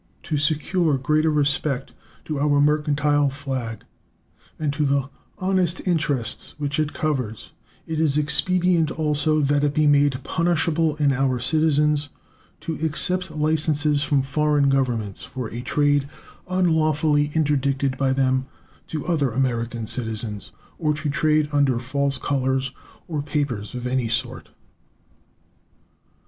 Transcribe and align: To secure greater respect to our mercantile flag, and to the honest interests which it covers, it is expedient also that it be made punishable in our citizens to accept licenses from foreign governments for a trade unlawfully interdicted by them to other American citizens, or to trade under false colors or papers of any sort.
To 0.23 0.35
secure 0.37 0.97
greater 0.97 1.29
respect 1.29 1.91
to 2.25 2.39
our 2.39 2.59
mercantile 2.59 3.29
flag, 3.29 3.83
and 4.57 4.73
to 4.73 4.83
the 4.83 5.09
honest 5.37 5.87
interests 5.87 6.55
which 6.57 6.79
it 6.79 6.93
covers, 6.95 7.51
it 7.85 7.99
is 7.99 8.17
expedient 8.17 8.89
also 8.89 9.41
that 9.41 9.63
it 9.63 9.75
be 9.75 9.85
made 9.85 10.23
punishable 10.23 10.95
in 10.95 11.13
our 11.13 11.39
citizens 11.39 12.09
to 12.61 12.79
accept 12.83 13.29
licenses 13.29 14.01
from 14.01 14.23
foreign 14.23 14.69
governments 14.69 15.23
for 15.23 15.51
a 15.51 15.61
trade 15.61 16.09
unlawfully 16.47 17.29
interdicted 17.35 17.95
by 17.95 18.11
them 18.11 18.47
to 18.87 19.05
other 19.05 19.29
American 19.29 19.85
citizens, 19.85 20.51
or 20.79 20.95
to 20.95 21.11
trade 21.11 21.47
under 21.51 21.77
false 21.77 22.17
colors 22.17 22.71
or 23.07 23.21
papers 23.21 23.75
of 23.75 23.85
any 23.85 24.09
sort. 24.09 24.49